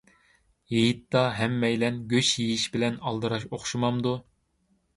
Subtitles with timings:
[0.71, 4.19] ھېيتتا ھەممەيلەن گۆش يېيىش بىلەن ئالدىراش ئوخشىمامدۇ؟